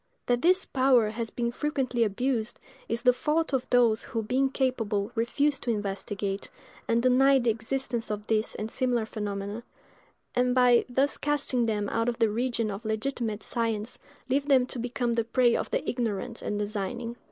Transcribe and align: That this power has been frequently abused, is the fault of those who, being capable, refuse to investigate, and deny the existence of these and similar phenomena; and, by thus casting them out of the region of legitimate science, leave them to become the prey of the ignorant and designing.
That 0.25 0.41
this 0.41 0.65
power 0.65 1.11
has 1.11 1.29
been 1.29 1.51
frequently 1.51 2.03
abused, 2.03 2.57
is 2.89 3.03
the 3.03 3.13
fault 3.13 3.53
of 3.53 3.69
those 3.69 4.01
who, 4.01 4.23
being 4.23 4.49
capable, 4.49 5.11
refuse 5.13 5.59
to 5.59 5.69
investigate, 5.69 6.49
and 6.87 7.03
deny 7.03 7.37
the 7.37 7.51
existence 7.51 8.09
of 8.09 8.25
these 8.25 8.55
and 8.55 8.71
similar 8.71 9.05
phenomena; 9.05 9.61
and, 10.33 10.55
by 10.55 10.85
thus 10.89 11.17
casting 11.17 11.67
them 11.67 11.87
out 11.89 12.09
of 12.09 12.17
the 12.17 12.31
region 12.31 12.71
of 12.71 12.83
legitimate 12.83 13.43
science, 13.43 13.99
leave 14.27 14.47
them 14.47 14.65
to 14.65 14.79
become 14.79 15.13
the 15.13 15.23
prey 15.23 15.55
of 15.55 15.69
the 15.69 15.87
ignorant 15.87 16.41
and 16.41 16.57
designing. 16.57 17.15